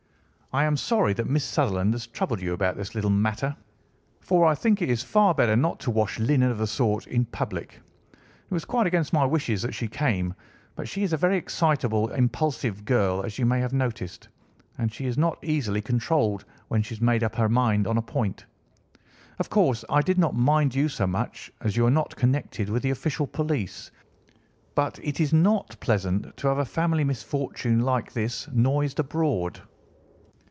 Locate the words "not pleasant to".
25.31-26.49